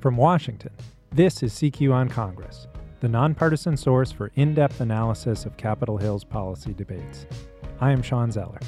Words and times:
From 0.00 0.16
Washington, 0.16 0.70
this 1.10 1.42
is 1.42 1.52
CQ 1.54 1.92
on 1.92 2.08
Congress, 2.08 2.68
the 3.00 3.08
nonpartisan 3.08 3.76
source 3.76 4.12
for 4.12 4.30
in 4.36 4.54
depth 4.54 4.80
analysis 4.80 5.44
of 5.44 5.56
Capitol 5.56 5.98
Hill's 5.98 6.22
policy 6.22 6.72
debates. 6.72 7.26
I 7.80 7.90
am 7.90 8.02
Shawn 8.02 8.30
Zeller. 8.30 8.60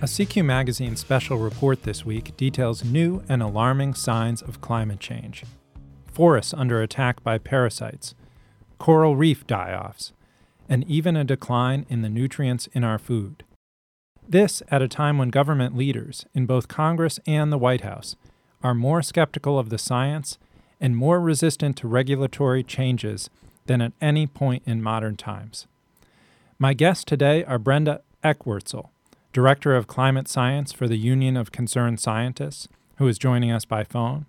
A 0.00 0.04
CQ 0.04 0.44
Magazine 0.44 0.94
special 0.94 1.38
report 1.38 1.82
this 1.82 2.06
week 2.06 2.36
details 2.36 2.84
new 2.84 3.24
and 3.28 3.42
alarming 3.42 3.94
signs 3.94 4.42
of 4.42 4.60
climate 4.60 5.00
change. 5.00 5.42
Forests 6.06 6.54
under 6.54 6.80
attack 6.80 7.24
by 7.24 7.36
parasites, 7.36 8.14
coral 8.78 9.16
reef 9.16 9.44
die 9.44 9.74
offs, 9.74 10.12
and 10.68 10.84
even 10.88 11.16
a 11.16 11.24
decline 11.24 11.84
in 11.88 12.02
the 12.02 12.08
nutrients 12.08 12.68
in 12.74 12.84
our 12.84 12.98
food. 12.98 13.42
This 14.28 14.60
at 14.68 14.82
a 14.82 14.88
time 14.88 15.18
when 15.18 15.28
government 15.28 15.76
leaders, 15.76 16.26
in 16.34 16.46
both 16.46 16.66
Congress 16.66 17.20
and 17.26 17.52
the 17.52 17.58
White 17.58 17.82
House, 17.82 18.16
are 18.62 18.74
more 18.74 19.00
skeptical 19.00 19.56
of 19.56 19.70
the 19.70 19.78
science 19.78 20.36
and 20.80 20.96
more 20.96 21.20
resistant 21.20 21.76
to 21.76 21.88
regulatory 21.88 22.64
changes 22.64 23.30
than 23.66 23.80
at 23.80 23.92
any 24.00 24.26
point 24.26 24.64
in 24.66 24.82
modern 24.82 25.16
times. 25.16 25.66
My 26.58 26.74
guests 26.74 27.04
today 27.04 27.44
are 27.44 27.58
Brenda 27.58 28.00
Ekwurzel, 28.24 28.88
Director 29.32 29.76
of 29.76 29.86
Climate 29.86 30.26
Science 30.26 30.72
for 30.72 30.88
the 30.88 30.98
Union 30.98 31.36
of 31.36 31.52
Concerned 31.52 32.00
Scientists, 32.00 32.66
who 32.96 33.06
is 33.06 33.18
joining 33.18 33.52
us 33.52 33.64
by 33.64 33.84
phone, 33.84 34.26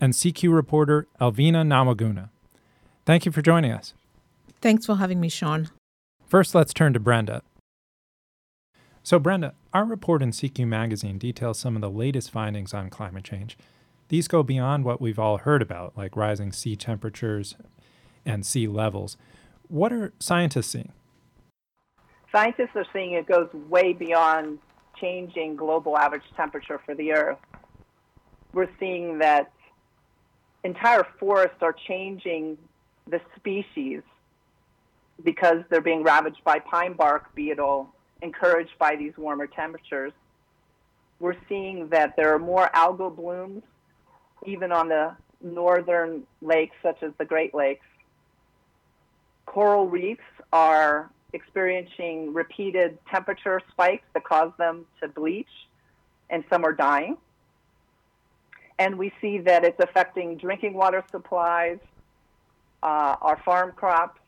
and 0.00 0.14
CQ 0.14 0.54
reporter 0.54 1.06
Alvina 1.20 1.66
Nawaguna. 1.66 2.30
Thank 3.04 3.26
you 3.26 3.32
for 3.32 3.42
joining 3.42 3.72
us. 3.72 3.92
Thanks 4.62 4.86
for 4.86 4.96
having 4.96 5.20
me, 5.20 5.28
Shawn. 5.28 5.68
First, 6.26 6.54
let's 6.54 6.72
turn 6.72 6.92
to 6.94 7.00
Brenda. 7.00 7.42
So, 9.08 9.18
Brenda, 9.18 9.54
our 9.72 9.86
report 9.86 10.20
in 10.20 10.32
CQ 10.32 10.66
Magazine 10.66 11.16
details 11.16 11.58
some 11.58 11.76
of 11.76 11.80
the 11.80 11.88
latest 11.88 12.30
findings 12.30 12.74
on 12.74 12.90
climate 12.90 13.24
change. 13.24 13.56
These 14.08 14.28
go 14.28 14.42
beyond 14.42 14.84
what 14.84 15.00
we've 15.00 15.18
all 15.18 15.38
heard 15.38 15.62
about, 15.62 15.96
like 15.96 16.14
rising 16.14 16.52
sea 16.52 16.76
temperatures 16.76 17.56
and 18.26 18.44
sea 18.44 18.68
levels. 18.68 19.16
What 19.68 19.94
are 19.94 20.12
scientists 20.18 20.66
seeing? 20.66 20.92
Scientists 22.30 22.72
are 22.74 22.84
seeing 22.92 23.12
it 23.12 23.26
goes 23.26 23.48
way 23.70 23.94
beyond 23.94 24.58
changing 25.00 25.56
global 25.56 25.96
average 25.96 26.28
temperature 26.36 26.78
for 26.84 26.94
the 26.94 27.12
Earth. 27.12 27.38
We're 28.52 28.68
seeing 28.78 29.20
that 29.20 29.50
entire 30.64 31.06
forests 31.18 31.62
are 31.62 31.74
changing 31.86 32.58
the 33.06 33.22
species 33.36 34.02
because 35.24 35.64
they're 35.70 35.80
being 35.80 36.02
ravaged 36.02 36.44
by 36.44 36.58
pine 36.58 36.92
bark 36.92 37.34
beetle, 37.34 37.88
encouraged 38.22 38.78
by 38.78 38.96
these 38.96 39.12
warmer 39.16 39.46
temperatures. 39.46 40.12
We're 41.20 41.36
seeing 41.48 41.88
that 41.88 42.14
there 42.16 42.34
are 42.34 42.38
more 42.38 42.70
algal 42.74 43.14
blooms, 43.14 43.62
even 44.46 44.72
on 44.72 44.88
the 44.88 45.16
northern 45.40 46.22
lakes, 46.40 46.76
such 46.82 47.02
as 47.02 47.12
the 47.18 47.24
Great 47.24 47.54
Lakes. 47.54 47.86
Coral 49.46 49.88
reefs 49.88 50.20
are 50.52 51.10
experiencing 51.32 52.32
repeated 52.32 52.98
temperature 53.10 53.60
spikes 53.70 54.04
that 54.14 54.24
cause 54.24 54.52
them 54.58 54.86
to 55.00 55.08
bleach, 55.08 55.48
and 56.30 56.44
some 56.50 56.64
are 56.64 56.72
dying. 56.72 57.16
And 58.78 58.96
we 58.96 59.12
see 59.20 59.38
that 59.38 59.64
it's 59.64 59.80
affecting 59.80 60.36
drinking 60.36 60.74
water 60.74 61.02
supplies, 61.10 61.78
uh, 62.82 63.16
our 63.20 63.40
farm 63.44 63.72
crops, 63.74 64.20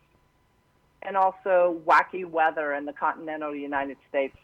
and 1.02 1.16
also 1.16 1.80
wacky 1.86 2.24
weather 2.24 2.74
in 2.74 2.84
the 2.84 2.92
continental 2.92 3.54
United 3.54 3.96
States. 4.08 4.36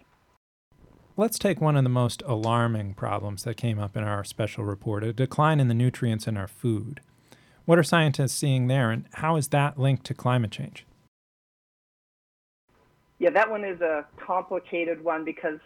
Let's 1.18 1.38
take 1.38 1.60
one 1.60 1.76
of 1.76 1.82
the 1.82 1.90
most 1.90 2.22
alarming 2.26 2.94
problems 2.94 3.44
that 3.44 3.56
came 3.56 3.78
up 3.78 3.96
in 3.96 4.04
our 4.04 4.22
special 4.22 4.64
report 4.64 5.02
a 5.02 5.12
decline 5.12 5.60
in 5.60 5.68
the 5.68 5.74
nutrients 5.74 6.26
in 6.26 6.36
our 6.36 6.48
food. 6.48 7.00
What 7.64 7.78
are 7.78 7.82
scientists 7.82 8.34
seeing 8.34 8.66
there, 8.66 8.90
and 8.90 9.06
how 9.14 9.36
is 9.36 9.48
that 9.48 9.78
linked 9.78 10.04
to 10.06 10.14
climate 10.14 10.50
change? 10.50 10.84
Yeah, 13.18 13.30
that 13.30 13.50
one 13.50 13.64
is 13.64 13.80
a 13.80 14.04
complicated 14.24 15.02
one 15.02 15.24
because 15.24 15.58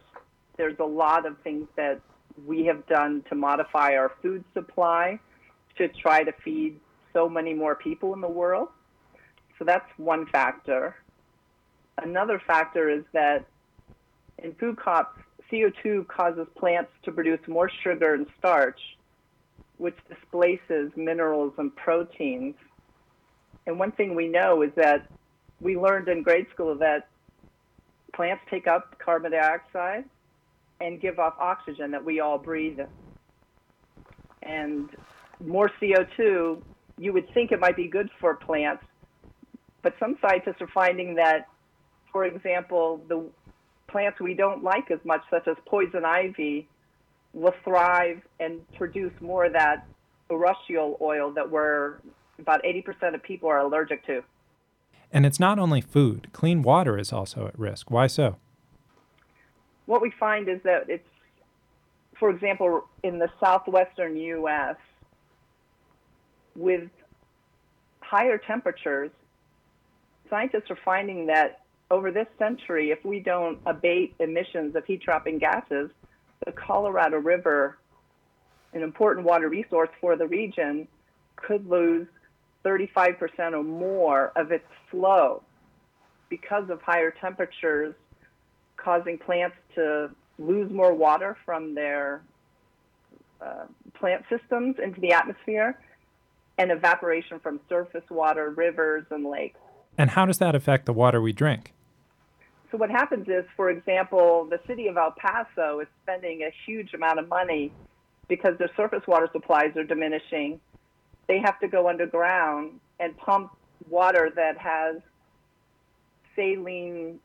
there's 0.57 0.79
a 0.79 0.85
lot 0.85 1.27
of 1.27 1.37
things 1.43 1.67
that 1.77 2.01
we 2.47 2.65
have 2.67 2.87
done 2.87 3.25
to 3.29 3.35
modify 3.35 3.97
our 3.97 4.13
food 4.23 4.45
supply 4.55 5.19
to 5.77 5.89
try 5.89 6.23
to 6.23 6.33
feed 6.45 6.79
so 7.13 7.29
many 7.29 7.55
more 7.55 7.75
people 7.75 8.15
in 8.15 8.21
the 8.21 8.29
world. 8.29 8.69
So 9.61 9.67
that's 9.67 9.87
one 9.99 10.25
factor. 10.25 10.97
Another 11.99 12.41
factor 12.45 12.89
is 12.89 13.05
that 13.13 13.45
in 14.39 14.55
food 14.55 14.79
crops, 14.79 15.21
CO2 15.53 16.09
causes 16.09 16.47
plants 16.57 16.91
to 17.03 17.13
produce 17.13 17.41
more 17.47 17.71
sugar 17.85 18.15
and 18.15 18.27
starch, 18.39 18.81
which 19.77 19.97
displaces 20.09 20.91
minerals 20.97 21.53
and 21.59 21.77
proteins. 21.77 22.55
And 23.67 23.79
one 23.79 23.93
thing 23.93 24.15
we 24.15 24.29
know 24.29 24.63
is 24.63 24.71
that 24.77 25.07
we 25.61 25.77
learned 25.77 26.09
in 26.09 26.23
grade 26.23 26.47
school 26.55 26.75
that 26.77 27.09
plants 28.15 28.43
take 28.51 28.67
up 28.67 28.99
carbon 28.99 29.33
dioxide 29.33 30.05
and 30.81 30.99
give 31.03 31.19
off 31.19 31.35
oxygen 31.39 31.91
that 31.91 32.03
we 32.03 32.21
all 32.21 32.39
breathe. 32.39 32.81
And 34.43 34.89
more 35.39 35.71
CO2, 35.83 36.63
you 36.97 37.13
would 37.13 37.31
think 37.35 37.53
it 37.53 37.61
might 37.61 37.77
be 37.77 37.89
good 37.89 38.09
for 38.19 38.37
plants, 38.37 38.85
but 39.83 39.95
some 39.99 40.17
scientists 40.21 40.61
are 40.61 40.69
finding 40.69 41.15
that, 41.17 41.49
for 42.13 42.25
example, 42.25 43.01
the 43.09 43.25
plants 43.89 44.21
we 44.21 44.35
don't 44.35 44.63
like 44.63 44.91
as 44.91 45.01
much, 45.05 45.23
such 45.31 45.49
as 45.49 45.57
poison 45.67 46.05
ivy, 46.05 46.69
will 47.33 47.55
thrive 47.65 48.21
and 48.39 48.61
produce 48.77 49.13
more 49.21 49.45
of 49.47 49.53
that 49.53 49.87
urushiol 50.31 51.01
oil 51.01 51.33
that 51.33 51.51
we're 51.51 51.97
about 52.39 52.63
80% 52.63 53.15
of 53.15 53.23
people 53.23 53.49
are 53.49 53.59
allergic 53.59 54.05
to. 54.07 54.23
And 55.13 55.27
it's 55.27 55.41
not 55.41 55.59
only 55.59 55.81
food, 55.81 56.29
clean 56.33 56.63
water 56.63 56.97
is 56.99 57.13
also 57.13 57.47
at 57.47 57.59
risk. 57.59 57.91
Why 57.91 58.07
so? 58.07 58.37
What 59.87 60.01
we 60.01 60.13
find 60.19 60.49
is 60.49 60.61
that 60.63 60.89
it's, 60.89 61.07
for 62.19 62.31
example, 62.31 62.85
in 63.03 63.19
the 63.19 63.29
southwestern 63.41 64.17
U.S., 64.17 64.77
with 66.57 66.89
higher 68.01 68.39
temperatures, 68.39 69.11
scientists 70.31 70.71
are 70.71 70.79
finding 70.85 71.27
that 71.27 71.61
over 71.91 72.11
this 72.11 72.29
century, 72.39 72.91
if 72.91 73.05
we 73.05 73.21
don't 73.21 73.59
abate 73.67 74.15
emissions 74.21 74.75
of 74.77 74.85
heat 74.85 75.03
trapping 75.03 75.39
gases, 75.39 75.91
the 76.47 76.53
Colorado 76.53 77.19
River, 77.19 77.77
an 78.73 78.83
important 78.83 79.27
water 79.27 79.49
resource 79.49 79.91
for 80.01 80.17
the 80.17 80.27
region, 80.27 80.87
could 81.37 81.69
lose 81.69 82.07
35% 82.65 83.53
or 83.53 83.63
more 83.65 84.33
of 84.37 84.53
its 84.53 84.67
flow 84.91 85.43
because 86.29 86.71
of 86.71 86.81
higher 86.81 87.13
temperatures, 87.21 87.95
causing 88.77 89.19
plants 89.19 89.57
to 89.75 90.11
lose 90.39 90.71
more 90.71 90.95
water 90.95 91.37
from 91.45 91.75
their 91.75 92.23
uh, 93.41 93.65
plant 93.95 94.25
systems 94.31 94.77
into 94.83 95.01
the 95.01 95.13
atmosphere, 95.13 95.79
and 96.59 96.71
evaporation 96.71 97.41
from 97.41 97.59
surface 97.69 98.05
water, 98.11 98.51
rivers, 98.51 99.05
and 99.11 99.25
lakes. 99.25 99.59
And 100.01 100.09
how 100.09 100.25
does 100.25 100.39
that 100.39 100.55
affect 100.55 100.87
the 100.87 100.95
water 100.95 101.21
we 101.21 101.35
drink? 101.35 101.75
So, 102.71 102.79
what 102.79 102.91
happens 102.91 103.29
is, 103.29 103.45
for 103.55 103.69
example, 103.69 104.47
the 104.49 104.59
city 104.67 104.87
of 104.87 104.97
El 104.97 105.11
Paso 105.11 105.81
is 105.81 105.89
spending 106.03 106.41
a 106.41 106.51
huge 106.65 106.95
amount 106.95 107.19
of 107.19 107.29
money 107.29 107.71
because 108.27 108.57
their 108.57 108.71
surface 108.79 109.03
water 109.07 109.29
supplies 109.31 109.77
are 109.77 109.85
diminishing. 109.85 110.59
They 111.29 111.39
have 111.41 111.61
to 111.61 111.69
go 111.69 111.87
underground 111.87 112.81
and 112.99 113.15
pump 113.19 113.55
water 113.91 114.33
that 114.37 114.57
has 114.57 115.03
saline 116.35 117.21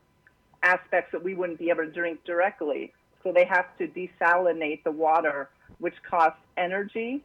aspects 0.62 1.12
that 1.12 1.24
we 1.24 1.34
wouldn't 1.34 1.58
be 1.58 1.70
able 1.70 1.84
to 1.84 1.90
drink 1.90 2.24
directly. 2.26 2.92
So, 3.22 3.32
they 3.32 3.46
have 3.46 3.74
to 3.78 3.88
desalinate 3.88 4.84
the 4.84 4.90
water, 4.90 5.48
which 5.78 5.94
costs 6.02 6.40
energy 6.58 7.24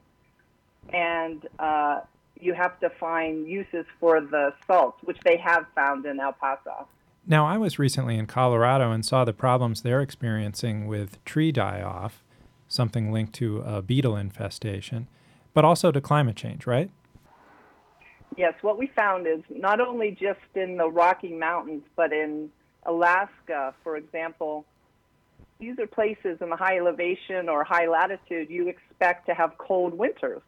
and 0.94 1.46
uh, 1.60 2.02
you 2.42 2.54
have 2.54 2.80
to 2.80 2.90
find 2.90 3.48
uses 3.48 3.86
for 4.00 4.20
the 4.20 4.54
salts, 4.68 4.98
which 5.04 5.18
they 5.24 5.38
have 5.38 5.66
found 5.76 6.06
in 6.06 6.20
El 6.20 6.34
Paso. 6.34 6.88
Now, 7.28 7.46
I 7.46 7.58
was 7.58 7.78
recently 7.78 8.18
in 8.18 8.26
Colorado 8.26 8.92
and 8.92 9.06
saw 9.06 9.24
the 9.24 9.34
problems 9.34 9.82
they're 9.82 10.02
experiencing 10.02 10.88
with 10.88 11.24
tree 11.24 11.52
die 11.52 11.82
off, 11.82 12.24
something 12.68 13.12
linked 13.12 13.34
to 13.34 13.60
a 13.60 13.82
beetle 13.82 14.18
infestation, 14.18 15.08
but 15.54 15.64
also 15.64 15.92
to 15.92 16.02
climate 16.02 16.36
change, 16.36 16.66
right? 16.66 16.90
Yes, 18.38 18.54
what 18.62 18.78
we 18.78 18.88
found 18.88 19.28
is 19.28 19.42
not 19.50 19.80
only 19.80 20.12
just 20.12 20.40
in 20.56 20.78
the 20.78 20.90
Rocky 20.90 21.34
Mountains, 21.34 21.84
but 21.96 22.12
in 22.12 22.50
Alaska, 22.86 23.76
for 23.84 23.98
example, 23.98 24.66
these 25.60 25.78
are 25.78 25.86
places 25.86 26.40
in 26.42 26.50
the 26.50 26.56
high 26.56 26.78
elevation 26.80 27.48
or 27.48 27.64
high 27.64 27.88
latitude 27.88 28.50
you 28.50 28.68
expect 28.68 29.28
to 29.28 29.34
have 29.36 29.58
cold 29.60 29.94
winters. 29.94 30.42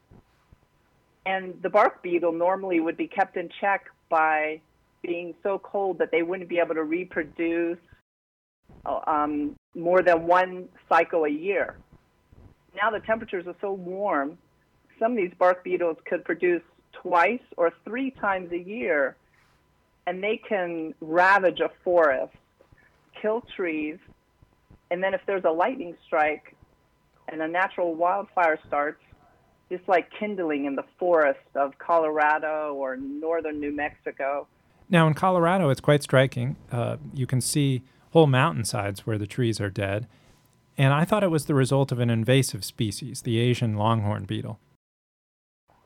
And 1.26 1.54
the 1.62 1.70
bark 1.70 2.04
beetle 2.04 2.34
normally 2.34 2.80
would 2.80 2.98
be 2.98 3.08
kept 3.08 3.38
in 3.38 3.50
check 3.62 3.86
by 4.10 4.62
being 5.02 5.34
so 5.44 5.60
cold 5.60 6.00
that 6.00 6.12
they 6.12 6.24
wouldn't 6.24 6.50
be 6.50 6.60
able 6.60 6.76
to 6.76 6.84
reproduce 6.84 7.78
um, 9.08 9.56
more 9.76 10.02
than 10.02 10.28
one 10.28 10.70
cycle 10.90 11.26
a 11.26 11.30
year. 11.30 11.76
now 12.76 12.90
the 12.90 13.00
temperatures 13.00 13.46
are 13.48 13.56
so 13.62 13.72
warm, 13.72 14.38
some 15.00 15.12
of 15.12 15.18
these 15.18 15.32
bark 15.38 15.64
beetles 15.64 15.98
could 16.06 16.24
produce 16.24 16.62
twice 16.94 17.42
or 17.58 17.72
three 17.84 18.12
times 18.12 18.52
a 18.52 18.58
year, 18.58 19.16
and 20.08 20.24
they 20.24 20.38
can 20.38 20.94
ravage 21.02 21.60
a 21.60 21.70
forest, 21.84 22.34
kill 23.22 23.44
trees, 23.56 23.98
and 24.92 25.04
then 25.04 25.14
if 25.14 25.22
there's 25.26 25.44
a 25.44 25.52
lightning 25.52 25.96
strike 26.06 26.56
and 27.30 27.42
a 27.42 27.48
natural 27.48 27.96
wildfire 27.96 28.60
starts, 28.68 29.03
just 29.76 29.90
like 29.90 30.08
kindling 30.20 30.66
in 30.66 30.76
the 30.76 30.86
forest 31.00 31.40
of 31.56 31.78
Colorado 31.80 32.76
or 32.76 32.96
northern 32.96 33.60
New 33.60 33.76
Mexico. 33.76 34.48
Now, 34.88 35.08
in 35.08 35.16
Colorado, 35.16 35.70
it's 35.70 35.82
quite 35.82 36.04
striking. 36.04 36.58
Uh, 36.72 36.98
you 37.12 37.26
can 37.26 37.42
see 37.42 37.82
whole 38.12 38.28
mountainsides 38.28 39.08
where 39.08 39.18
the 39.18 39.26
trees 39.26 39.60
are 39.60 39.72
dead. 39.72 40.08
And 40.78 40.94
I 40.94 41.06
thought 41.06 41.24
it 41.24 41.32
was 41.32 41.46
the 41.46 41.56
result 41.56 41.92
of 41.92 42.00
an 42.00 42.12
invasive 42.12 42.64
species, 42.64 43.24
the 43.24 43.40
Asian 43.40 43.76
longhorn 43.76 44.26
beetle. 44.26 44.60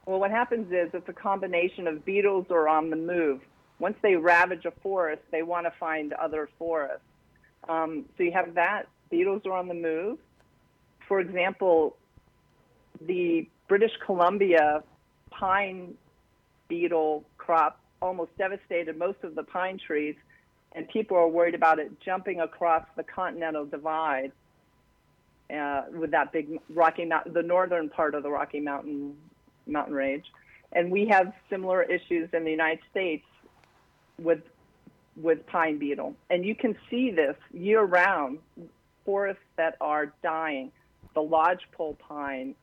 Well, 0.06 0.19
what 0.19 0.31
happens 0.31 0.72
is 0.72 0.90
it's 0.94 1.07
a 1.07 1.13
combination 1.13 1.88
of 1.88 2.04
beetles 2.04 2.48
are 2.50 2.68
on 2.68 2.90
the 2.90 2.98
move. 2.98 3.40
Once 3.80 3.95
they 4.01 4.16
ravage 4.16 4.66
a 4.66 4.72
forest, 4.81 5.22
they 5.31 5.44
want 5.44 5.66
to 5.66 5.72
find 5.80 6.12
other 6.13 6.50
forests. 6.57 7.00
Um, 7.69 8.06
so 8.18 8.24
you 8.24 8.33
have 8.33 8.56
that. 8.56 8.88
Beetles 9.10 9.44
are 9.45 9.54
on 9.54 9.69
the 9.69 9.74
move. 9.74 10.18
For 11.07 11.22
example, 11.22 11.95
the 13.00 13.48
British 13.68 13.92
Columbia 14.06 14.84
pine 15.30 15.94
beetle 16.68 17.24
crop 17.38 17.80
almost 18.02 18.36
devastated 18.38 18.98
most 18.98 19.18
of 19.24 19.36
the 19.36 19.44
pine 19.44 19.78
trees, 19.78 20.16
and 20.74 20.88
people 20.90 21.18
are 21.18 21.28
worried 21.28 21.56
about 21.56 21.80
it 21.80 21.92
jumping 22.02 22.40
across 22.42 22.86
the 22.96 23.04
continental 23.04 23.66
divide 23.66 24.31
uh, 25.54 25.84
with 25.92 26.12
that 26.12 26.31
big 26.31 26.60
Rocky 26.69 27.06
Mountain, 27.06 27.34
the 27.34 27.44
northern 27.44 27.90
part 27.90 28.16
of 28.16 28.24
the 28.24 28.30
Rocky 28.30 28.60
Mountain 28.60 29.16
mountain 29.66 29.94
range, 29.94 30.25
and 30.72 30.92
we 30.92 31.08
have 31.08 31.34
similar 31.50 31.84
issues 31.84 32.30
in 32.34 32.44
the 32.44 32.52
United 32.52 32.80
States 32.92 33.25
with 34.19 34.42
with 35.22 35.46
pine 35.48 35.80
beetle, 35.80 36.16
and 36.30 36.46
you 36.46 36.56
can 36.56 36.75
see 36.90 37.12
this 37.12 37.36
year 37.54 37.84
round. 37.84 38.40
Forests 39.06 39.42
that 39.56 39.78
are 39.80 40.12
dying, 40.22 40.69
the 41.14 41.22
lodgepole 41.22 41.96
pine, 41.96 42.56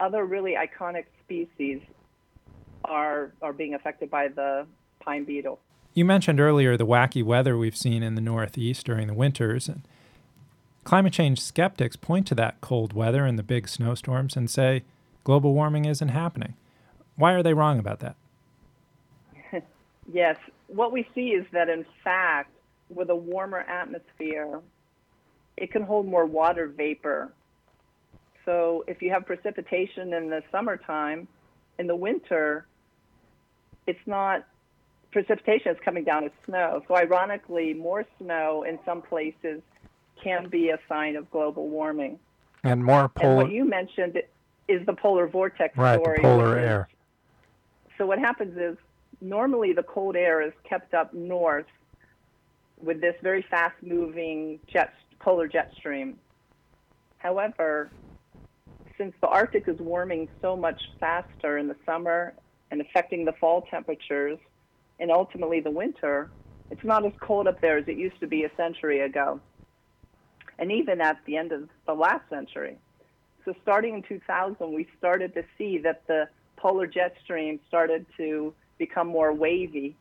other 0.00 0.24
really 0.24 0.54
iconic 0.54 1.04
species 1.24 1.80
are 2.84 3.32
are 3.42 3.52
being 3.52 3.74
affected 3.74 4.10
by 4.10 4.28
the 4.28 4.66
pine 5.00 5.24
beetle. 5.24 5.58
You 5.94 6.04
mentioned 6.04 6.40
earlier 6.40 6.76
the 6.76 6.86
wacky 6.86 7.24
weather 7.24 7.56
we've 7.56 7.76
seen 7.76 8.02
in 8.02 8.14
the 8.14 8.20
Northeast 8.20 8.84
during 8.86 9.06
the 9.06 9.14
winters, 9.14 9.68
and 9.68 9.86
climate 10.84 11.12
change 11.12 11.40
skeptics 11.40 11.96
point 11.96 12.26
to 12.28 12.34
that 12.34 12.60
cold 12.60 12.92
weather 12.92 13.24
and 13.24 13.38
the 13.38 13.42
big 13.42 13.68
snowstorms 13.68 14.36
and 14.36 14.50
say 14.50 14.84
global 15.24 15.54
warming 15.54 15.84
isn't 15.84 16.08
happening. 16.08 16.54
Why 17.16 17.32
are 17.32 17.42
they 17.42 17.54
wrong 17.54 17.78
about 17.78 18.00
that? 18.00 18.16
yes, 20.12 20.36
what 20.68 20.92
we 20.92 21.08
see 21.14 21.30
is 21.30 21.46
that 21.52 21.68
in 21.68 21.84
fact, 22.04 22.50
with 22.88 23.10
a 23.10 23.16
warmer 23.16 23.60
atmosphere, 23.60 24.60
it 25.56 25.72
can 25.72 25.82
hold 25.82 26.06
more 26.06 26.26
water 26.26 26.68
vapor. 26.68 27.32
So 28.46 28.84
if 28.86 29.02
you 29.02 29.10
have 29.10 29.26
precipitation 29.26 30.14
in 30.14 30.30
the 30.30 30.42
summertime, 30.50 31.28
in 31.78 31.86
the 31.86 31.96
winter, 31.96 32.66
it's 33.86 34.06
not 34.06 34.46
precipitation 35.12 35.72
is 35.72 35.78
coming 35.84 36.04
down 36.04 36.24
as 36.24 36.30
snow. 36.46 36.82
So 36.88 36.96
ironically, 36.96 37.74
more 37.74 38.04
snow 38.18 38.64
in 38.66 38.78
some 38.84 39.02
places 39.02 39.60
can 40.22 40.48
be 40.48 40.70
a 40.70 40.78
sign 40.88 41.16
of 41.16 41.30
global 41.30 41.68
warming. 41.68 42.18
And 42.64 42.84
more 42.84 43.08
polar. 43.08 43.28
And 43.28 43.36
what 43.36 43.50
you 43.50 43.64
mentioned 43.64 44.20
is 44.68 44.84
the 44.86 44.92
polar 44.92 45.26
vortex 45.26 45.76
right, 45.76 46.00
story. 46.00 46.16
Right, 46.16 46.22
polar 46.22 46.58
air. 46.58 46.88
So 47.98 48.06
what 48.06 48.18
happens 48.18 48.56
is 48.58 48.76
normally 49.20 49.72
the 49.72 49.82
cold 49.82 50.16
air 50.16 50.42
is 50.42 50.52
kept 50.68 50.94
up 50.94 51.14
north 51.14 51.66
with 52.80 53.00
this 53.00 53.14
very 53.22 53.42
fast-moving 53.48 54.60
jet 54.66 54.92
polar 55.18 55.48
jet 55.48 55.72
stream. 55.76 56.18
However, 57.18 57.90
since 58.98 59.14
the 59.20 59.28
Arctic 59.28 59.68
is 59.68 59.78
warming 59.78 60.28
so 60.40 60.56
much 60.56 60.80
faster 61.00 61.58
in 61.58 61.68
the 61.68 61.76
summer 61.84 62.34
and 62.70 62.80
affecting 62.80 63.24
the 63.24 63.32
fall 63.32 63.62
temperatures 63.70 64.38
and 64.98 65.10
ultimately 65.10 65.60
the 65.60 65.70
winter, 65.70 66.30
it's 66.70 66.84
not 66.84 67.04
as 67.04 67.12
cold 67.20 67.46
up 67.46 67.60
there 67.60 67.78
as 67.78 67.84
it 67.86 67.96
used 67.96 68.18
to 68.20 68.26
be 68.26 68.44
a 68.44 68.50
century 68.56 69.00
ago. 69.00 69.40
And 70.58 70.72
even 70.72 71.00
at 71.00 71.18
the 71.26 71.36
end 71.36 71.52
of 71.52 71.68
the 71.86 71.92
last 71.92 72.28
century. 72.30 72.78
So 73.44 73.54
starting 73.62 73.94
in 73.94 74.02
2000, 74.02 74.74
we 74.74 74.88
started 74.98 75.34
to 75.34 75.44
see 75.56 75.78
that 75.78 76.02
the 76.08 76.28
polar 76.56 76.86
jet 76.86 77.14
stream 77.22 77.60
started 77.68 78.06
to 78.16 78.54
become 78.78 79.06
more 79.06 79.32
wavy. 79.32 79.96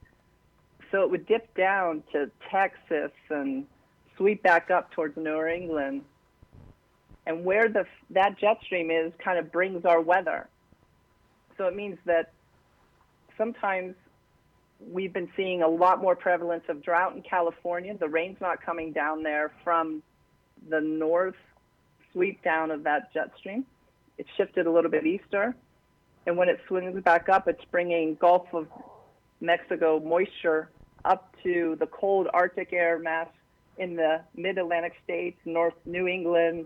So 0.91 1.03
it 1.03 1.11
would 1.11 1.27
dip 1.27 1.53
down 1.55 2.03
to 2.13 2.31
Texas 2.49 3.11
and 3.29 3.65
sweep 4.17 4.41
back 4.41 4.71
up 4.71 4.91
towards 4.91 5.17
New 5.17 5.45
England. 5.45 6.03
And 7.25 7.43
where 7.43 7.67
the, 7.67 7.85
that 8.11 8.37
jet 8.39 8.57
stream 8.63 8.91
is 8.91 9.11
kind 9.23 9.39
of 9.39 9.51
brings 9.51 9.83
our 9.85 9.99
weather. 9.99 10.47
So 11.57 11.65
it 11.65 11.75
means 11.75 11.97
that 12.05 12.31
sometimes 13.37 13.95
we've 14.79 15.13
been 15.13 15.29
seeing 15.35 15.63
a 15.63 15.67
lot 15.67 16.01
more 16.01 16.15
prevalence 16.15 16.63
of 16.69 16.83
drought 16.83 17.15
in 17.15 17.21
California. 17.21 17.97
The 17.97 18.07
rain's 18.07 18.39
not 18.41 18.61
coming 18.61 18.91
down 18.91 19.23
there 19.23 19.51
from 19.63 20.03
the 20.69 20.81
north 20.81 21.35
sweep 22.11 22.43
down 22.43 22.71
of 22.71 22.83
that 22.83 23.13
jet 23.13 23.31
stream. 23.37 23.65
It 24.17 24.25
shifted 24.37 24.67
a 24.67 24.71
little 24.71 24.91
bit 24.91 25.05
easter. 25.05 25.55
And 26.25 26.37
when 26.37 26.49
it 26.49 26.59
swings 26.67 27.01
back 27.03 27.29
up, 27.29 27.47
it's 27.47 27.63
bringing 27.71 28.15
Gulf 28.15 28.47
of 28.53 28.67
Mexico 29.41 29.99
moisture 29.99 30.69
up 31.03 31.35
to 31.43 31.75
the 31.79 31.85
cold 31.87 32.27
Arctic 32.33 32.73
air 32.73 32.97
mass 32.97 33.27
in 33.77 33.95
the 33.95 34.21
mid 34.35 34.57
Atlantic 34.57 34.93
states, 35.03 35.37
North 35.45 35.75
New 35.85 36.07
England, 36.07 36.65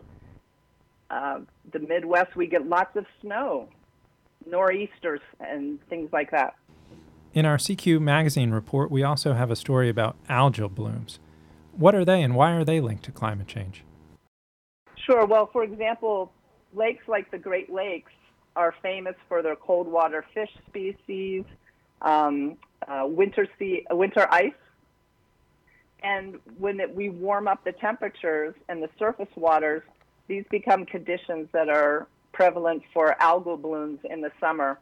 uh, 1.10 1.40
the 1.72 1.80
Midwest. 1.80 2.36
We 2.36 2.48
get 2.48 2.68
lots 2.68 2.96
of 2.96 3.06
snow, 3.22 3.70
nor'easters, 4.46 5.22
and 5.40 5.80
things 5.90 6.10
like 6.12 6.32
that. 6.32 6.56
In 7.34 7.46
our 7.46 7.58
CQ 7.58 8.02
magazine 8.02 8.52
report, 8.52 8.90
we 8.90 9.04
also 9.04 9.34
have 9.34 9.52
a 9.52 9.56
story 9.56 9.90
about 9.90 10.16
algal 10.28 10.74
blooms. 10.74 11.20
What 11.74 11.94
are 11.96 12.04
they 12.04 12.24
and 12.24 12.36
why 12.36 12.52
are 12.54 12.64
they 12.64 12.82
linked 12.82 13.04
to 13.06 13.12
climate 13.12 13.48
change? 13.48 13.84
Sure. 15.06 15.26
Well, 15.26 15.50
for 15.52 15.64
example, 15.64 16.31
lakes 16.74 17.07
like 17.07 17.31
the 17.31 17.38
Great 17.38 17.72
Lakes 17.72 18.12
are 18.56 18.74
famous 18.81 19.16
for 19.28 19.42
their 19.42 19.56
cold 19.56 19.88
water 19.88 20.26
fish 20.33 20.50
species, 20.68 21.45
um, 22.02 22.57
uh, 22.88 23.06
winter 23.06 23.48
sea, 23.57 23.86
winter 23.92 24.28
ice, 24.31 24.54
and 26.02 26.40
when 26.57 26.80
it, 26.80 26.94
we 26.94 27.10
warm 27.10 27.48
up 27.48 27.64
the 27.64 27.72
temperatures 27.74 28.56
and 28.68 28.81
the 28.81 28.90
surface 28.98 29.30
waters, 29.36 29.83
these 30.30 30.45
become 30.50 30.86
conditions 30.86 31.50
that 31.52 31.68
are 31.68 32.07
prevalent 32.31 32.83
for 32.94 33.18
algal 33.19 33.62
blooms 33.62 34.00
in 34.09 34.21
the 34.21 34.31
summer, 34.40 34.80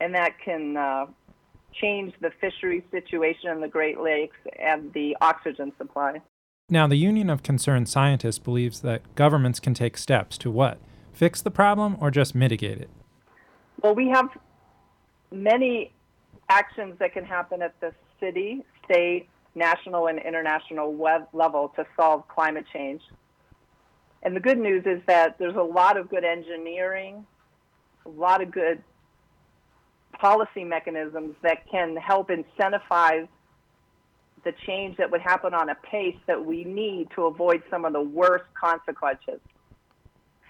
and 0.00 0.14
that 0.14 0.38
can 0.42 0.76
uh, 0.76 1.06
change 1.74 2.14
the 2.22 2.30
fishery 2.40 2.82
situation 2.90 3.50
in 3.50 3.60
the 3.60 3.68
Great 3.68 4.00
Lakes 4.00 4.36
and 4.58 4.90
the 4.94 5.14
oxygen 5.20 5.72
supply. 5.76 6.22
Now, 6.70 6.86
the 6.86 6.96
Union 6.96 7.28
of 7.28 7.42
Concerned 7.42 7.88
Scientists 7.88 8.38
believes 8.38 8.80
that 8.80 9.14
governments 9.14 9.58
can 9.58 9.74
take 9.74 9.98
steps 9.98 10.38
to 10.38 10.50
what? 10.50 10.78
Fix 11.12 11.42
the 11.42 11.50
problem 11.50 11.96
or 12.00 12.10
just 12.10 12.34
mitigate 12.34 12.78
it? 12.78 12.90
Well, 13.82 13.94
we 13.94 14.08
have 14.08 14.28
many 15.32 15.92
actions 16.48 16.94
that 17.00 17.12
can 17.12 17.24
happen 17.24 17.60
at 17.60 17.78
the 17.80 17.92
city, 18.20 18.64
state, 18.84 19.28
national, 19.54 20.06
and 20.06 20.18
international 20.18 20.94
level 21.32 21.72
to 21.76 21.84
solve 21.96 22.26
climate 22.28 22.66
change. 22.72 23.02
And 24.22 24.34
the 24.34 24.40
good 24.40 24.58
news 24.58 24.84
is 24.86 25.00
that 25.06 25.38
there's 25.38 25.56
a 25.56 25.62
lot 25.62 25.96
of 25.96 26.08
good 26.08 26.24
engineering, 26.24 27.24
a 28.04 28.08
lot 28.08 28.42
of 28.42 28.50
good 28.50 28.82
policy 30.18 30.64
mechanisms 30.64 31.34
that 31.42 31.68
can 31.70 31.96
help 31.96 32.28
incentivize 32.30 33.28
the 34.44 34.52
change 34.66 34.96
that 34.96 35.10
would 35.10 35.20
happen 35.20 35.54
on 35.54 35.68
a 35.68 35.74
pace 35.76 36.16
that 36.26 36.44
we 36.44 36.64
need 36.64 37.08
to 37.14 37.26
avoid 37.26 37.62
some 37.70 37.84
of 37.84 37.92
the 37.92 38.00
worst 38.00 38.44
consequences. 38.60 39.40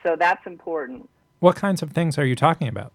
So 0.03 0.17
that's 0.19 0.47
important. 0.47 1.09
What 1.41 1.57
kinds 1.57 1.83
of 1.83 1.93
things 1.93 2.19
are 2.19 2.25
you 2.25 2.37
talking 2.37 2.69
about? 2.69 2.93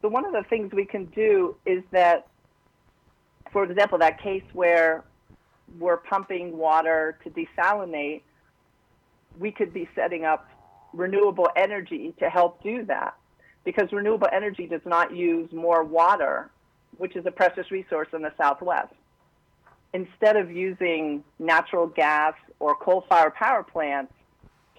So, 0.00 0.08
one 0.08 0.24
of 0.24 0.32
the 0.32 0.42
things 0.48 0.72
we 0.72 0.84
can 0.84 1.06
do 1.06 1.54
is 1.64 1.82
that, 1.92 2.26
for 3.52 3.64
example, 3.64 3.98
that 3.98 4.20
case 4.20 4.42
where 4.52 5.04
we're 5.78 5.98
pumping 5.98 6.56
water 6.56 7.18
to 7.22 7.30
desalinate, 7.30 8.22
we 9.38 9.50
could 9.50 9.72
be 9.72 9.88
setting 9.94 10.24
up 10.24 10.48
renewable 10.92 11.48
energy 11.56 12.14
to 12.18 12.28
help 12.28 12.62
do 12.62 12.84
that 12.86 13.14
because 13.64 13.92
renewable 13.92 14.28
energy 14.32 14.66
does 14.66 14.80
not 14.84 15.14
use 15.14 15.50
more 15.52 15.84
water, 15.84 16.50
which 16.98 17.16
is 17.16 17.24
a 17.26 17.30
precious 17.30 17.70
resource 17.70 18.08
in 18.12 18.22
the 18.22 18.32
Southwest. 18.36 18.92
Instead 19.94 20.36
of 20.36 20.50
using 20.50 21.22
natural 21.38 21.86
gas 21.86 22.34
or 22.58 22.74
coal 22.74 23.04
fired 23.08 23.34
power 23.34 23.62
plants, 23.62 24.12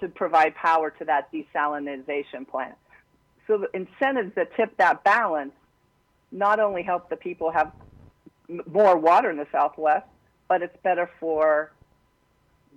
to 0.03 0.09
provide 0.09 0.53
power 0.55 0.89
to 0.91 1.05
that 1.05 1.31
desalination 1.31 2.47
plant. 2.47 2.75
So 3.47 3.57
the 3.57 3.69
incentives 3.73 4.35
that 4.35 4.53
tip 4.55 4.75
that 4.77 5.03
balance 5.03 5.53
not 6.31 6.59
only 6.59 6.83
help 6.83 7.09
the 7.09 7.15
people 7.15 7.51
have 7.51 7.71
more 8.69 8.97
water 8.97 9.29
in 9.29 9.37
the 9.37 9.47
Southwest, 9.51 10.05
but 10.49 10.61
it's 10.61 10.75
better 10.83 11.09
for 11.19 11.71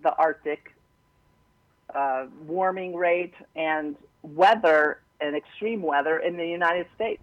the 0.02 0.14
Arctic 0.14 0.72
uh, 1.94 2.26
warming 2.46 2.94
rate 2.94 3.34
and 3.54 3.96
weather 4.22 5.00
and 5.20 5.36
extreme 5.36 5.82
weather 5.82 6.18
in 6.18 6.36
the 6.36 6.46
United 6.46 6.86
States. 6.94 7.22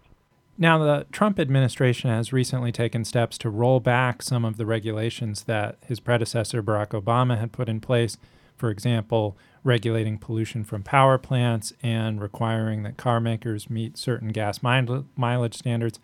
Now, 0.58 0.78
the 0.78 1.08
Trump 1.12 1.40
administration 1.40 2.10
has 2.12 2.32
recently 2.32 2.72
taken 2.72 3.06
steps 3.06 3.38
to 3.40 3.50
roll 3.50 3.80
back 3.80 4.22
some 4.22 4.46
of 4.46 4.58
the 4.58 4.66
regulations 4.66 5.44
that 5.46 5.78
his 5.86 6.00
predecessor, 6.00 6.62
Barack 6.62 6.90
Obama, 6.90 7.40
had 7.40 7.52
put 7.52 7.68
in 7.68 7.80
place. 7.80 8.18
For 8.56 8.70
example, 8.70 9.36
regulating 9.64 10.20
pollution 10.20 10.64
from 10.64 10.84
power 10.84 11.18
plants 11.18 11.74
and 11.82 12.22
requiring 12.22 12.84
that 12.84 12.98
car 12.98 13.20
makers 13.20 13.70
meet 13.70 13.98
certain 13.98 14.30
gas 14.30 14.62
mileage 14.62 15.56
standards. 15.56 16.00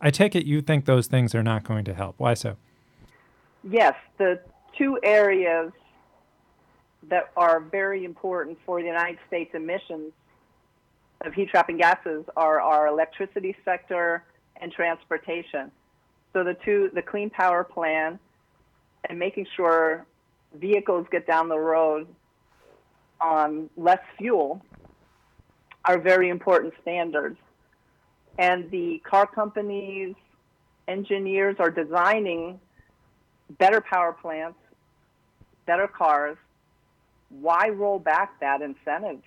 I 0.00 0.10
take 0.10 0.34
it 0.34 0.46
you 0.46 0.62
think 0.62 0.84
those 0.84 1.06
things 1.06 1.32
are 1.32 1.44
not 1.44 1.62
going 1.62 1.84
to 1.84 1.94
help. 1.94 2.16
Why 2.18 2.34
so? 2.34 2.56
Yes, 3.62 3.94
the 4.18 4.40
two 4.76 4.98
areas 5.04 5.70
that 7.08 7.30
are 7.36 7.60
very 7.60 8.04
important 8.04 8.58
for 8.64 8.80
the 8.80 8.86
United 8.86 9.18
States 9.26 9.50
emissions 9.54 10.12
of 11.24 11.32
heat 11.34 11.48
trapping 11.48 11.78
gases 11.78 12.24
are 12.36 12.60
our 12.60 12.86
electricity 12.86 13.56
sector 13.64 14.24
and 14.60 14.72
transportation. 14.72 15.70
So 16.32 16.44
the 16.44 16.56
two, 16.64 16.90
the 16.94 17.02
Clean 17.02 17.30
Power 17.30 17.64
Plan 17.64 18.18
and 19.08 19.18
making 19.18 19.46
sure 19.56 20.06
vehicles 20.54 21.06
get 21.10 21.26
down 21.26 21.48
the 21.48 21.58
road 21.58 22.06
on 23.20 23.68
less 23.76 24.00
fuel 24.18 24.62
are 25.84 25.98
very 25.98 26.28
important 26.28 26.74
standards. 26.82 27.38
And 28.38 28.70
the 28.70 29.00
car 29.08 29.26
companies, 29.26 30.14
engineers 30.88 31.56
are 31.58 31.70
designing 31.70 32.60
better 33.58 33.80
power 33.80 34.12
plants, 34.12 34.58
better 35.66 35.86
cars. 35.86 36.36
Why 37.40 37.68
roll 37.68 37.98
back 37.98 38.38
that 38.40 38.62
incentive? 38.62 39.20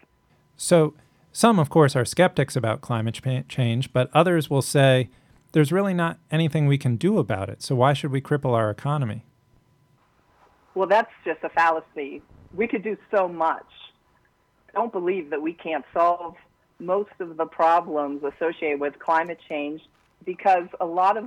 So, 0.56 0.94
some, 1.32 1.60
of 1.60 1.70
course, 1.70 1.96
are 1.96 2.06
skeptics 2.06 2.56
about 2.56 2.82
climate 2.82 3.20
change, 3.50 3.92
but 3.92 4.10
others 4.14 4.50
will 4.50 4.62
say 4.62 5.10
there's 5.52 5.72
really 5.72 5.94
not 5.94 6.20
anything 6.32 6.68
we 6.68 6.78
can 6.78 6.96
do 6.96 7.18
about 7.18 7.50
it. 7.50 7.62
So, 7.62 7.76
why 7.76 7.94
should 7.94 8.12
we 8.12 8.22
cripple 8.22 8.52
our 8.54 8.70
economy? 8.70 9.26
Well, 10.76 10.88
that's 10.88 11.12
just 11.26 11.44
a 11.44 11.50
fallacy. 11.50 12.22
We 12.54 12.68
could 12.68 12.84
do 12.84 12.98
so 13.10 13.28
much. 13.28 13.66
I 14.70 14.74
don't 14.74 14.92
believe 14.92 15.30
that 15.30 15.42
we 15.42 15.54
can't 15.54 15.86
solve 15.94 16.36
most 16.80 17.12
of 17.20 17.38
the 17.38 17.46
problems 17.46 18.22
associated 18.24 18.80
with 18.80 19.00
climate 19.00 19.40
change 19.48 19.82
because 20.26 20.68
a 20.80 20.86
lot 20.86 21.18
of 21.18 21.26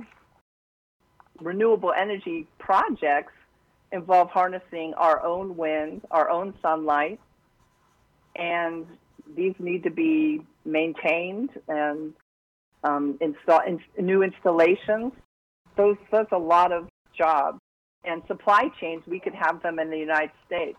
renewable 1.41 1.91
energy 1.91 2.47
projects 2.59 3.33
involve 3.91 4.29
harnessing 4.29 4.93
our 4.95 5.23
own 5.23 5.57
wind, 5.57 6.01
our 6.11 6.29
own 6.29 6.53
sunlight, 6.61 7.19
and 8.35 8.85
these 9.35 9.53
need 9.59 9.83
to 9.83 9.89
be 9.89 10.41
maintained 10.65 11.49
and 11.67 12.13
um, 12.83 13.17
install 13.21 13.61
in, 13.67 13.79
new 13.99 14.23
installations. 14.23 15.11
Those 15.75 15.97
that's 16.11 16.31
a 16.31 16.37
lot 16.37 16.71
of 16.71 16.87
jobs 17.17 17.59
and 18.03 18.21
supply 18.27 18.69
chains. 18.79 19.03
We 19.07 19.19
could 19.19 19.35
have 19.35 19.61
them 19.61 19.79
in 19.79 19.89
the 19.89 19.97
United 19.97 20.31
States. 20.45 20.77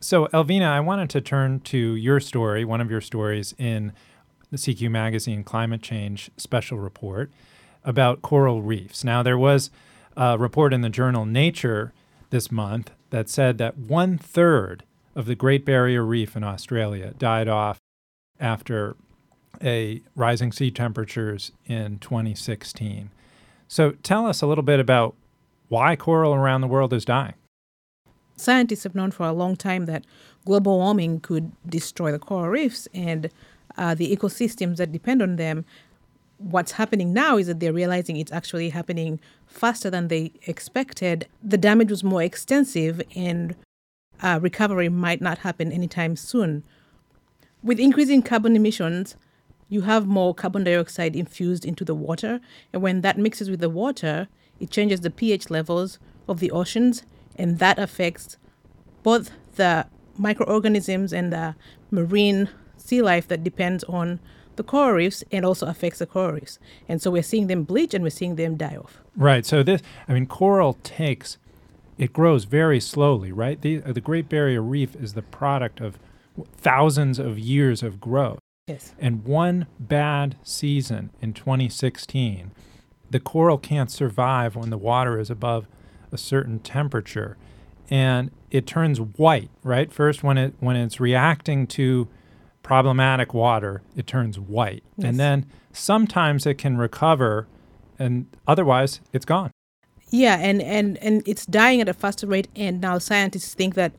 So, 0.00 0.26
Elvina, 0.26 0.68
I 0.68 0.80
wanted 0.80 1.08
to 1.10 1.20
turn 1.20 1.60
to 1.60 1.78
your 1.94 2.20
story, 2.20 2.64
one 2.64 2.80
of 2.80 2.90
your 2.90 3.00
stories 3.00 3.54
in 3.56 3.92
the 4.50 4.58
CQ 4.58 4.90
Magazine 4.90 5.42
Climate 5.42 5.82
Change 5.82 6.30
Special 6.36 6.78
Report 6.78 7.30
about 7.82 8.20
coral 8.20 8.62
reefs. 8.62 9.04
Now, 9.04 9.22
there 9.22 9.38
was 9.38 9.70
a 10.16 10.36
report 10.36 10.74
in 10.74 10.82
the 10.82 10.90
journal 10.90 11.24
Nature 11.24 11.94
this 12.30 12.50
month 12.50 12.92
that 13.10 13.28
said 13.28 13.58
that 13.58 13.76
one 13.78 14.18
third 14.18 14.84
of 15.14 15.26
the 15.26 15.34
Great 15.34 15.64
Barrier 15.64 16.04
Reef 16.04 16.36
in 16.36 16.44
Australia 16.44 17.14
died 17.18 17.48
off 17.48 17.78
after 18.38 18.96
a 19.62 20.02
rising 20.14 20.52
sea 20.52 20.70
temperatures 20.70 21.52
in 21.66 21.98
2016. 21.98 23.10
So 23.68 23.92
tell 24.02 24.26
us 24.26 24.42
a 24.42 24.46
little 24.46 24.64
bit 24.64 24.80
about 24.80 25.14
why 25.68 25.96
coral 25.96 26.34
around 26.34 26.60
the 26.60 26.66
world 26.66 26.92
is 26.92 27.04
dying. 27.04 27.34
Scientists 28.36 28.84
have 28.84 28.94
known 28.94 29.10
for 29.10 29.26
a 29.26 29.32
long 29.32 29.56
time 29.56 29.86
that 29.86 30.04
global 30.44 30.78
warming 30.78 31.20
could 31.20 31.52
destroy 31.66 32.12
the 32.12 32.18
coral 32.18 32.48
reefs 32.48 32.86
and 32.92 33.30
uh, 33.78 33.94
the 33.94 34.14
ecosystems 34.14 34.76
that 34.76 34.92
depend 34.92 35.22
on 35.22 35.36
them. 35.36 35.64
What's 36.38 36.72
happening 36.72 37.12
now 37.12 37.38
is 37.38 37.46
that 37.46 37.60
they're 37.60 37.72
realizing 37.72 38.16
it's 38.16 38.32
actually 38.32 38.70
happening 38.70 39.20
faster 39.46 39.88
than 39.88 40.08
they 40.08 40.32
expected. 40.46 41.26
The 41.42 41.56
damage 41.56 41.90
was 41.90 42.04
more 42.04 42.22
extensive, 42.22 43.00
and 43.14 43.56
uh, 44.22 44.38
recovery 44.42 44.88
might 44.88 45.20
not 45.20 45.38
happen 45.38 45.72
anytime 45.72 46.14
soon. 46.16 46.62
With 47.62 47.80
increasing 47.80 48.22
carbon 48.22 48.54
emissions, 48.54 49.16
you 49.68 49.82
have 49.82 50.06
more 50.06 50.34
carbon 50.34 50.64
dioxide 50.64 51.16
infused 51.16 51.64
into 51.64 51.84
the 51.84 51.94
water, 51.94 52.40
and 52.72 52.82
when 52.82 53.00
that 53.00 53.18
mixes 53.18 53.50
with 53.50 53.60
the 53.60 53.70
water, 53.70 54.28
it 54.60 54.70
changes 54.70 55.00
the 55.00 55.10
pH 55.10 55.50
levels 55.50 55.98
of 56.28 56.40
the 56.40 56.50
oceans, 56.50 57.02
and 57.36 57.58
that 57.58 57.78
affects 57.78 58.36
both 59.02 59.30
the 59.56 59.86
microorganisms 60.18 61.12
and 61.12 61.32
the 61.32 61.54
marine 61.90 62.48
sea 62.76 63.02
life 63.02 63.26
that 63.28 63.42
depends 63.42 63.84
on 63.84 64.20
the 64.56 64.62
coral 64.62 64.92
reefs 64.92 65.22
and 65.30 65.44
also 65.44 65.66
affects 65.66 65.98
the 65.98 66.06
coral 66.06 66.32
reefs. 66.32 66.58
And 66.88 67.00
so 67.00 67.10
we're 67.10 67.22
seeing 67.22 67.46
them 67.46 67.64
bleach 67.64 67.94
and 67.94 68.02
we're 68.02 68.10
seeing 68.10 68.36
them 68.36 68.56
die 68.56 68.76
off. 68.76 69.00
Right. 69.16 69.46
So 69.46 69.62
this, 69.62 69.82
I 70.08 70.12
mean, 70.12 70.26
coral 70.26 70.78
takes, 70.82 71.38
it 71.98 72.12
grows 72.12 72.44
very 72.44 72.80
slowly, 72.80 73.32
right? 73.32 73.60
The, 73.60 73.78
the 73.78 74.00
Great 74.00 74.28
Barrier 74.28 74.62
Reef 74.62 74.94
is 74.96 75.14
the 75.14 75.22
product 75.22 75.80
of 75.80 75.98
thousands 76.56 77.18
of 77.18 77.38
years 77.38 77.82
of 77.82 78.00
growth. 78.00 78.38
Yes. 78.66 78.94
And 78.98 79.24
one 79.24 79.66
bad 79.78 80.36
season 80.42 81.10
in 81.22 81.32
2016, 81.32 82.50
the 83.10 83.20
coral 83.20 83.58
can't 83.58 83.90
survive 83.90 84.56
when 84.56 84.70
the 84.70 84.78
water 84.78 85.18
is 85.20 85.30
above 85.30 85.68
a 86.10 86.18
certain 86.18 86.58
temperature. 86.58 87.36
And 87.88 88.32
it 88.50 88.66
turns 88.66 89.00
white, 89.00 89.50
right? 89.62 89.92
First 89.92 90.24
when 90.24 90.36
it 90.36 90.54
when 90.58 90.74
it's 90.74 90.98
reacting 90.98 91.68
to 91.68 92.08
problematic 92.66 93.32
water, 93.32 93.80
it 93.96 94.06
turns 94.08 94.40
white. 94.40 94.82
Yes. 94.96 95.08
And 95.08 95.20
then 95.20 95.46
sometimes 95.72 96.46
it 96.46 96.58
can 96.58 96.76
recover 96.76 97.46
and 97.96 98.26
otherwise 98.46 99.00
it's 99.12 99.24
gone. 99.24 99.52
Yeah, 100.10 100.36
and, 100.36 100.60
and, 100.60 100.98
and 100.98 101.22
it's 101.26 101.46
dying 101.46 101.80
at 101.80 101.88
a 101.88 101.94
faster 101.94 102.26
rate 102.26 102.48
and 102.56 102.80
now 102.80 102.98
scientists 102.98 103.54
think 103.54 103.74
that 103.74 103.92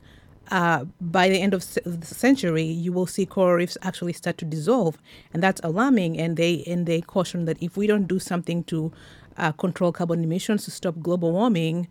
uh, 0.50 0.84
by 1.00 1.28
the 1.28 1.40
end 1.40 1.54
of 1.54 1.62
the 1.84 2.06
century, 2.06 2.64
you 2.64 2.92
will 2.92 3.06
see 3.06 3.24
coral 3.26 3.56
reefs 3.56 3.76
actually 3.82 4.12
start 4.12 4.38
to 4.38 4.44
dissolve, 4.44 4.96
and 5.32 5.42
that's 5.42 5.60
alarming. 5.62 6.18
And 6.18 6.38
they 6.38 6.64
and 6.66 6.86
they 6.86 7.02
caution 7.02 7.44
that 7.44 7.62
if 7.62 7.76
we 7.76 7.86
don't 7.86 8.06
do 8.08 8.18
something 8.18 8.64
to 8.64 8.90
uh, 9.36 9.52
control 9.52 9.92
carbon 9.92 10.24
emissions 10.24 10.64
to 10.64 10.70
stop 10.70 11.00
global 11.00 11.32
warming, 11.32 11.86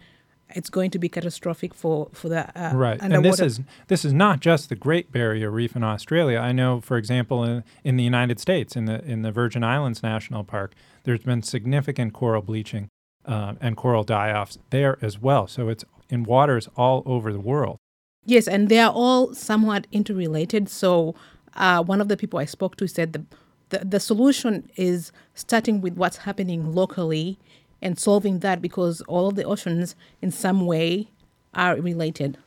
it's 0.55 0.69
going 0.69 0.91
to 0.91 0.99
be 0.99 1.09
catastrophic 1.09 1.73
for 1.73 2.09
for 2.13 2.29
the 2.29 2.47
uh, 2.59 2.73
right. 2.73 3.01
Underwater. 3.01 3.15
And 3.15 3.25
this 3.25 3.39
is 3.39 3.59
this 3.87 4.05
is 4.05 4.13
not 4.13 4.39
just 4.39 4.69
the 4.69 4.75
Great 4.75 5.11
Barrier 5.11 5.51
Reef 5.51 5.75
in 5.75 5.83
Australia. 5.83 6.39
I 6.39 6.51
know, 6.51 6.81
for 6.81 6.97
example, 6.97 7.43
in, 7.43 7.63
in 7.83 7.97
the 7.97 8.03
United 8.03 8.39
States, 8.39 8.75
in 8.75 8.85
the 8.85 9.03
in 9.05 9.21
the 9.21 9.31
Virgin 9.31 9.63
Islands 9.63 10.01
National 10.03 10.43
Park, 10.43 10.73
there's 11.03 11.23
been 11.23 11.43
significant 11.43 12.13
coral 12.13 12.41
bleaching 12.41 12.89
uh, 13.25 13.53
and 13.59 13.75
coral 13.75 14.03
die-offs 14.03 14.57
there 14.69 14.97
as 15.01 15.19
well. 15.19 15.47
So 15.47 15.69
it's 15.69 15.83
in 16.09 16.23
waters 16.23 16.69
all 16.77 17.03
over 17.05 17.33
the 17.33 17.39
world. 17.39 17.77
Yes, 18.25 18.47
and 18.47 18.69
they 18.69 18.79
are 18.79 18.91
all 18.91 19.33
somewhat 19.33 19.87
interrelated. 19.91 20.69
So 20.69 21.15
uh, 21.55 21.83
one 21.83 22.01
of 22.01 22.07
the 22.07 22.17
people 22.17 22.39
I 22.39 22.45
spoke 22.45 22.75
to 22.77 22.87
said 22.87 23.13
the, 23.13 23.25
the, 23.69 23.85
the 23.85 23.99
solution 23.99 24.69
is 24.75 25.11
starting 25.33 25.81
with 25.81 25.93
what's 25.95 26.17
happening 26.17 26.73
locally 26.73 27.39
and 27.81 27.99
solving 27.99 28.39
that 28.39 28.61
because 28.61 29.01
all 29.01 29.27
of 29.27 29.35
the 29.35 29.43
oceans 29.43 29.95
in 30.21 30.31
some 30.31 30.65
way 30.65 31.09
are 31.53 31.75
related. 31.75 32.37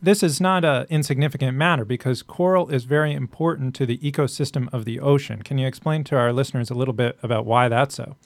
This 0.00 0.24
is 0.24 0.40
not 0.40 0.64
an 0.64 0.86
insignificant 0.90 1.56
matter 1.56 1.84
because 1.84 2.22
coral 2.22 2.68
is 2.70 2.84
very 2.84 3.12
important 3.12 3.74
to 3.76 3.86
the 3.86 3.98
ecosystem 3.98 4.68
of 4.72 4.84
the 4.84 4.98
ocean. 4.98 5.42
Can 5.42 5.58
you 5.58 5.66
explain 5.66 6.02
to 6.04 6.16
our 6.16 6.32
listeners 6.32 6.70
a 6.70 6.74
little 6.74 6.94
bit 6.94 7.16
about 7.22 7.46
why 7.46 7.68
that's 7.68 7.94
so? 7.94 8.16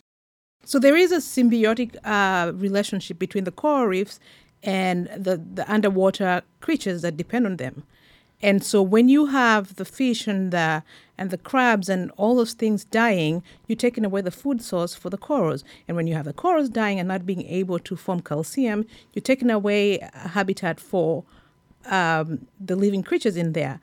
So, 0.64 0.78
there 0.78 0.96
is 0.96 1.12
a 1.12 1.18
symbiotic 1.18 1.96
uh, 2.02 2.52
relationship 2.54 3.18
between 3.18 3.44
the 3.44 3.52
coral 3.52 3.86
reefs 3.86 4.18
and 4.62 5.06
the, 5.16 5.36
the 5.36 5.70
underwater 5.70 6.42
creatures 6.60 7.02
that 7.02 7.16
depend 7.16 7.46
on 7.46 7.56
them. 7.56 7.84
And 8.42 8.62
so 8.62 8.82
when 8.82 9.08
you 9.08 9.26
have 9.26 9.76
the 9.76 9.84
fish 9.84 10.26
and 10.26 10.52
the 10.52 10.82
and 11.18 11.30
the 11.30 11.38
crabs 11.38 11.88
and 11.88 12.10
all 12.18 12.36
those 12.36 12.52
things 12.52 12.84
dying, 12.84 13.42
you're 13.66 13.76
taking 13.76 14.04
away 14.04 14.20
the 14.20 14.30
food 14.30 14.60
source 14.60 14.94
for 14.94 15.08
the 15.08 15.16
corals. 15.16 15.64
And 15.88 15.96
when 15.96 16.06
you 16.06 16.14
have 16.14 16.26
the 16.26 16.34
corals 16.34 16.68
dying 16.68 16.98
and 16.98 17.08
not 17.08 17.24
being 17.24 17.46
able 17.46 17.78
to 17.78 17.96
form 17.96 18.20
calcium, 18.20 18.84
you're 19.14 19.22
taking 19.22 19.50
away 19.50 19.98
habitat 20.12 20.78
for 20.78 21.24
um, 21.86 22.46
the 22.60 22.76
living 22.76 23.02
creatures 23.02 23.36
in 23.36 23.54
there. 23.54 23.80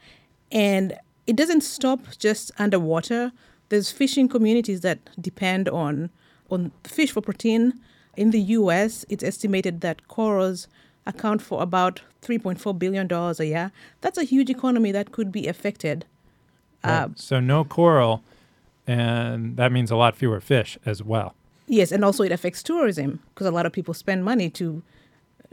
And 0.52 0.98
it 1.26 1.36
doesn't 1.36 1.62
stop 1.62 2.02
just 2.20 2.52
underwater. 2.60 3.32
There's 3.70 3.92
fishing 3.92 4.28
communities 4.28 4.82
that 4.82 5.00
depend 5.20 5.70
on 5.70 6.12
on 6.52 6.72
fish 6.84 7.12
for 7.12 7.22
protein. 7.22 7.74
In 8.16 8.30
the 8.30 8.42
US, 8.42 9.06
it's 9.10 9.24
estimated 9.24 9.82
that 9.82 10.08
corals 10.08 10.68
account 11.06 11.42
for 11.42 11.62
about 11.62 12.02
$3.4 12.22 12.78
billion 12.78 13.12
a 13.12 13.44
year. 13.44 13.72
That's 14.02 14.18
a 14.18 14.24
huge 14.24 14.50
economy 14.50 14.92
that 14.92 15.12
could 15.12 15.32
be 15.32 15.48
affected. 15.48 16.06
Right. 16.84 16.92
Uh, 16.92 17.10
so, 17.16 17.40
no 17.40 17.64
coral, 17.64 18.24
and 18.86 19.58
that 19.58 19.72
means 19.72 19.92
a 19.92 19.96
lot 19.96 20.16
fewer 20.16 20.42
fish 20.42 20.78
as 20.86 21.02
well. 21.02 21.36
Yes, 21.68 21.92
and 21.92 22.04
also 22.04 22.24
it 22.24 22.32
affects 22.32 22.62
tourism 22.62 23.22
because 23.34 23.48
a 23.48 23.52
lot 23.52 23.66
of 23.66 23.72
people 23.72 23.94
spend 23.94 24.26
money 24.26 24.50
to 24.52 24.84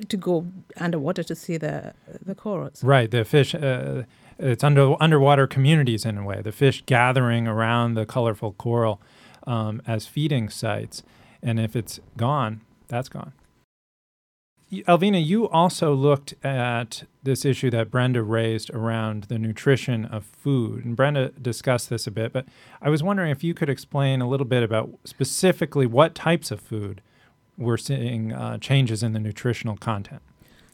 to 0.09 0.16
go 0.16 0.47
underwater 0.78 1.23
to 1.23 1.35
see 1.35 1.57
the 1.57 1.95
the 2.25 2.35
corals. 2.35 2.83
Right, 2.83 3.11
the 3.11 3.25
fish. 3.25 3.54
Uh, 3.54 4.02
it's 4.38 4.64
under 4.64 5.00
underwater 5.00 5.47
communities 5.47 6.04
in 6.04 6.19
a 6.19 6.25
way. 6.25 6.40
The 6.42 6.52
fish 6.52 6.83
gathering 6.87 7.47
around 7.47 7.95
the 7.95 8.07
colorful 8.07 8.52
coral 8.52 9.00
um, 9.47 9.83
as 9.87 10.07
feeding 10.07 10.49
sites, 10.49 11.02
and 11.42 11.61
if 11.61 11.76
it's 11.76 12.00
gone, 12.16 12.62
that's 12.88 13.09
gone. 13.09 13.33
Alvina, 14.73 15.25
you 15.25 15.49
also 15.49 15.95
looked 15.95 16.35
at 16.45 17.03
this 17.25 17.45
issue 17.45 17.71
that 17.71 17.91
Brenda 17.91 18.23
raised 18.23 18.71
around 18.71 19.25
the 19.25 19.39
nutrition 19.39 20.05
of 20.05 20.25
food. 20.25 20.85
And 20.85 20.95
Brenda 20.95 21.31
discussed 21.31 21.91
this 21.91 22.07
a 22.07 22.11
bit, 22.11 22.33
but 22.33 22.47
I 22.81 22.89
was 22.89 23.03
wondering 23.03 23.33
if 23.33 23.43
you 23.43 23.53
could 23.53 23.69
explain 23.69 24.21
a 24.21 24.29
little 24.29 24.47
bit 24.47 24.62
about 24.62 24.91
specifically 25.05 25.87
what 25.87 26.15
types 26.15 26.53
of 26.53 26.61
food 26.61 27.00
we're 27.59 27.77
seeing 27.77 28.33
uh, 28.33 28.59
changes 28.59 29.03
in 29.03 29.12
the 29.12 29.19
nutritional 29.19 29.77
content. 29.77 30.23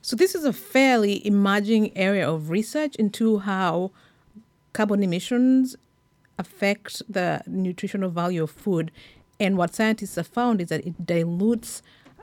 So, 0.02 0.14
this 0.14 0.34
is 0.34 0.44
a 0.44 0.52
fairly 0.52 1.26
emerging 1.26 1.96
area 1.96 2.30
of 2.30 2.50
research 2.50 2.94
into 2.96 3.38
how 3.38 3.90
carbon 4.72 5.02
emissions 5.02 5.74
affect 6.38 7.02
the 7.08 7.42
nutritional 7.46 8.10
value 8.10 8.42
of 8.42 8.50
food. 8.50 8.92
And 9.40 9.56
what 9.56 9.74
scientists 9.74 10.14
have 10.16 10.28
found 10.28 10.60
is 10.60 10.68
that 10.68 10.86
it 10.86 11.04
dilutes 11.04 11.82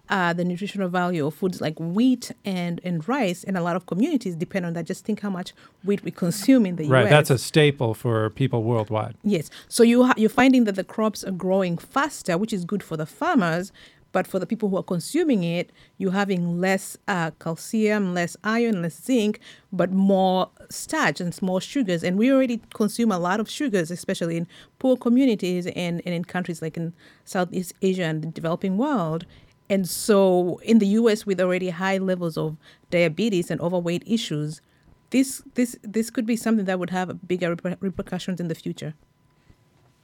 uh, 0.10 0.34
the 0.34 0.44
nutritional 0.44 0.90
value 0.90 1.26
of 1.26 1.34
foods 1.34 1.62
like 1.62 1.80
wheat 1.80 2.32
and, 2.44 2.82
and 2.84 3.08
rice, 3.08 3.44
and 3.44 3.58
a 3.58 3.62
lot 3.62 3.76
of 3.76 3.86
communities 3.86 4.36
depend 4.36 4.66
on 4.66 4.74
that. 4.74 4.86
Just 4.86 5.06
think 5.06 5.22
how 5.22 5.30
much 5.30 5.54
wheat 5.84 6.04
we 6.04 6.12
consume 6.12 6.66
in 6.66 6.76
the 6.76 6.84
right, 6.84 7.02
U.S. 7.02 7.04
Right, 7.06 7.10
that's 7.10 7.30
a 7.30 7.38
staple 7.38 7.94
for 7.94 8.30
people 8.32 8.64
worldwide. 8.64 9.16
Yes, 9.24 9.50
so 9.70 9.84
you 9.84 10.06
ha- 10.06 10.14
you're 10.18 10.30
finding 10.30 10.66
that 10.66 10.76
the 10.76 10.84
crops 10.84 11.24
are 11.24 11.32
growing 11.32 11.78
faster, 11.78 12.38
which 12.38 12.52
is 12.52 12.66
good 12.66 12.84
for 12.84 12.98
the 12.98 13.06
farmers, 13.06 13.72
but 14.14 14.28
for 14.28 14.40
the 14.40 14.46
people 14.46 14.70
who 14.70 14.78
are 14.78 14.84
consuming 14.84 15.44
it, 15.44 15.72
you're 15.98 16.12
having 16.12 16.62
less 16.62 16.96
uh, 17.08 17.32
calcium, 17.40 18.14
less 18.14 18.38
iron, 18.44 18.82
less 18.82 19.04
zinc, 19.04 19.40
but 19.72 19.92
more 19.92 20.50
starch 20.70 21.20
and 21.20 21.40
more 21.42 21.60
sugars. 21.60 22.04
And 22.04 22.18
we 22.18 22.32
already 22.32 22.62
consume 22.74 23.12
a 23.12 23.18
lot 23.18 23.40
of 23.40 23.50
sugars, 23.50 23.90
especially 23.90 24.38
in 24.38 24.48
poor 24.80 24.96
communities 24.96 25.66
and, 25.66 26.02
and 26.06 26.14
in 26.14 26.26
countries 26.26 26.62
like 26.62 26.78
in 26.78 26.94
Southeast 27.26 27.74
Asia 27.82 28.04
and 28.04 28.22
the 28.22 28.28
developing 28.28 28.78
world. 28.78 29.26
And 29.70 29.88
so, 29.88 30.60
in 30.64 30.80
the 30.80 30.88
US, 30.88 31.26
with 31.26 31.40
already 31.40 31.70
high 31.70 31.98
levels 31.98 32.38
of 32.38 32.58
diabetes 32.90 33.50
and 33.50 33.60
overweight 33.62 34.04
issues, 34.06 34.62
this 35.10 35.42
this 35.56 35.78
this 35.84 36.10
could 36.10 36.26
be 36.26 36.36
something 36.36 36.66
that 36.66 36.80
would 36.80 36.90
have 36.90 37.28
bigger 37.28 37.56
repercussions 37.80 38.40
in 38.40 38.48
the 38.50 38.56
future. 38.56 38.94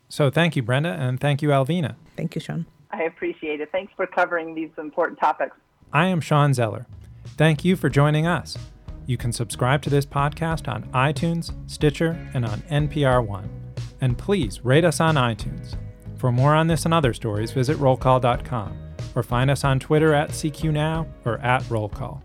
So, 0.08 0.30
thank 0.30 0.56
you, 0.56 0.63
Brenda, 0.63 0.89
and 0.89 1.20
thank 1.20 1.42
you, 1.42 1.50
Alvina. 1.50 1.96
Thank 2.16 2.36
you, 2.36 2.42
Shawn. 2.42 2.66
I 2.92 3.04
appreciate 3.04 3.62
it. 3.62 3.70
Thanks 3.72 3.94
for 3.96 4.08
covering 4.08 4.56
these 4.56 4.72
important 4.78 5.20
topics. 5.20 5.56
I 5.94 6.08
am 6.08 6.22
Shawn 6.22 6.54
Zeller. 6.54 6.88
Thank 7.38 7.63
you 7.63 7.75
for 7.75 7.89
joining 7.89 8.25
us. 8.25 8.58
You 9.06 9.18
can 9.18 9.34
subscribe 9.34 9.82
to 9.84 9.89
this 9.89 10.06
podcast 10.06 10.68
on 10.68 10.84
iTunes, 10.94 11.54
Stitcher, 11.70 12.30
and 12.34 12.46
on 12.46 12.62
NPR 12.62 13.25
One. 13.25 13.50
And 14.01 14.18
please 14.18 14.63
rate 14.63 14.86
us 14.86 15.00
on 15.00 15.15
iTunes. 15.15 15.76
For 16.17 16.32
more 16.32 16.56
on 16.56 16.67
this 16.67 16.86
and 16.86 16.93
other 16.93 17.13
stories, 17.13 17.52
visit 17.52 17.78
rollcall.com 17.78 18.88
or 19.16 19.24
find 19.24 19.50
us 19.50 19.64
on 19.64 19.80
Twitter 19.80 20.14
at 20.14 20.30
CQNow 20.30 21.08
or 21.26 21.38
at 21.40 21.70
Roll 21.70 21.90
Call. 21.90 22.22